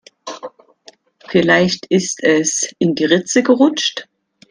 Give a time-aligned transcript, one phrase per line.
[1.29, 4.07] Vielleicht ist es in die Ritze gerutscht.